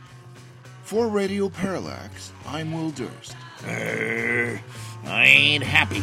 For 0.83 1.09
Radio 1.09 1.51
Parallax, 1.51 2.33
I'm 2.47 2.73
Will 2.73 2.91
Durst. 2.91 3.37
Uh, 3.65 4.57
I 5.05 5.25
ain't 5.27 5.63
happy. 5.63 6.03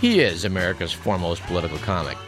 He 0.00 0.20
is 0.20 0.44
America's 0.44 0.92
foremost 0.92 1.42
political 1.44 1.78
comic. 1.78 2.18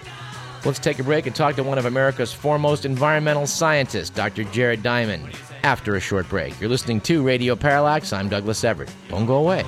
Let's 0.65 0.79
take 0.79 0.99
a 0.99 1.05
break 1.05 1.27
and 1.27 1.35
talk 1.35 1.57
to 1.57 1.65
one 1.65 1.79
of 1.79 1.87
America's 1.87 2.33
foremost 2.33 2.85
environmental 2.85 3.47
scientists, 3.47 4.11
Dr. 4.11 4.45
Jared 4.45 4.83
Diamond, 4.83 5.35
after 5.63 5.97
a 5.97 6.01
short 6.01 6.29
break. 6.29 6.59
You're 6.61 6.71
listening 6.71 7.01
to 7.03 7.23
Radio 7.23 7.57
Parallax. 7.57 8.13
I'm 8.13 8.29
Douglas 8.29 8.65
Everett. 8.65 8.93
Don't 9.09 9.27
go 9.27 9.37
away. 9.37 9.65